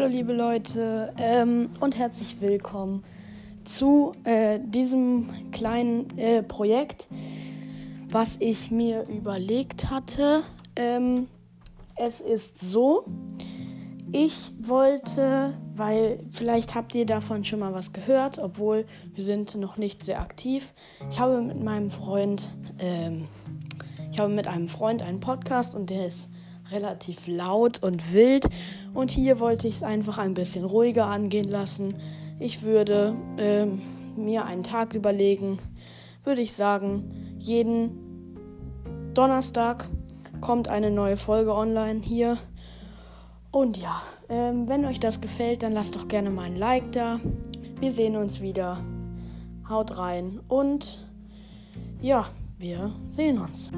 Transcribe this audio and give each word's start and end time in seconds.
Hallo 0.00 0.12
liebe 0.12 0.32
Leute 0.32 1.12
ähm, 1.18 1.68
und 1.78 1.98
herzlich 1.98 2.40
willkommen 2.40 3.04
zu 3.64 4.14
äh, 4.24 4.58
diesem 4.58 5.50
kleinen 5.50 6.18
äh, 6.18 6.42
Projekt, 6.42 7.06
was 8.08 8.38
ich 8.40 8.70
mir 8.70 9.06
überlegt 9.08 9.90
hatte. 9.90 10.40
Ähm, 10.74 11.28
es 11.96 12.22
ist 12.22 12.58
so, 12.60 13.04
ich 14.10 14.52
wollte, 14.58 15.52
weil 15.74 16.20
vielleicht 16.30 16.74
habt 16.74 16.94
ihr 16.94 17.04
davon 17.04 17.44
schon 17.44 17.58
mal 17.58 17.74
was 17.74 17.92
gehört, 17.92 18.38
obwohl 18.38 18.86
wir 19.12 19.22
sind 19.22 19.54
noch 19.56 19.76
nicht 19.76 20.02
sehr 20.02 20.22
aktiv. 20.22 20.72
Ich 21.10 21.20
habe 21.20 21.42
mit 21.42 21.62
meinem 21.62 21.90
Freund, 21.90 22.54
ähm, 22.78 23.28
ich 24.10 24.18
habe 24.18 24.32
mit 24.32 24.46
einem 24.46 24.68
Freund 24.68 25.02
einen 25.02 25.20
Podcast 25.20 25.74
und 25.74 25.90
der 25.90 26.06
ist 26.06 26.30
relativ 26.70 27.26
laut 27.26 27.82
und 27.82 28.12
wild. 28.12 28.48
Und 28.94 29.10
hier 29.10 29.40
wollte 29.40 29.68
ich 29.68 29.76
es 29.76 29.82
einfach 29.82 30.18
ein 30.18 30.34
bisschen 30.34 30.64
ruhiger 30.64 31.06
angehen 31.06 31.48
lassen. 31.48 31.94
Ich 32.38 32.62
würde 32.62 33.14
ähm, 33.38 33.82
mir 34.16 34.44
einen 34.44 34.62
Tag 34.62 34.94
überlegen, 34.94 35.58
würde 36.24 36.40
ich 36.40 36.52
sagen, 36.52 37.36
jeden 37.38 39.12
Donnerstag 39.14 39.88
kommt 40.40 40.68
eine 40.68 40.90
neue 40.90 41.16
Folge 41.16 41.54
online 41.54 42.00
hier. 42.00 42.38
Und 43.50 43.76
ja, 43.76 44.00
ähm, 44.28 44.68
wenn 44.68 44.84
euch 44.84 45.00
das 45.00 45.20
gefällt, 45.20 45.62
dann 45.62 45.72
lasst 45.72 45.96
doch 45.96 46.08
gerne 46.08 46.30
mal 46.30 46.44
ein 46.44 46.56
Like 46.56 46.92
da. 46.92 47.20
Wir 47.80 47.90
sehen 47.90 48.16
uns 48.16 48.40
wieder. 48.40 48.78
Haut 49.68 49.96
rein 49.98 50.40
und 50.48 51.06
ja, 52.00 52.26
wir 52.58 52.90
sehen 53.10 53.38
uns. 53.38 53.70